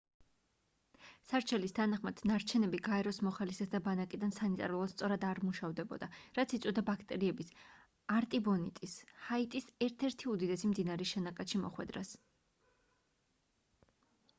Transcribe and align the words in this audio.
სარჩელის 1.31 1.73
თანახმად 1.79 2.21
ნარჩენები 2.31 2.79
გაეროს 2.87 3.19
მოხალისეთა 3.27 3.81
ბანაკიდან 3.87 4.33
სანიტარულად 4.37 4.93
სწორად 4.95 5.27
არ 5.33 5.41
მუშავდებოდა 5.49 6.09
რაც 6.39 6.57
იწვევდა 6.59 6.83
ბაქტერიების 6.89 7.53
არტიბონიტის 8.17 8.97
ჰაიტის 9.29 9.69
ერთ-ერთი 9.91 10.31
უდიდესი 10.35 10.73
მდინარის 10.75 11.13
შენაკადში 11.17 11.65
მოხვედრას 11.69 12.15